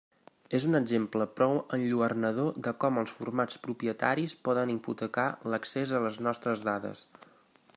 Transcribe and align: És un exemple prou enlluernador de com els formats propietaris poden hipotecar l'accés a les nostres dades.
És 0.59 0.63
un 0.67 0.77
exemple 0.77 1.25
prou 1.39 1.51
enlluernador 1.77 2.57
de 2.67 2.73
com 2.85 2.97
els 3.01 3.13
formats 3.19 3.59
propietaris 3.67 4.35
poden 4.49 4.73
hipotecar 4.75 5.27
l'accés 5.55 5.95
a 5.99 6.01
les 6.07 6.19
nostres 6.29 6.65
dades. 6.71 7.05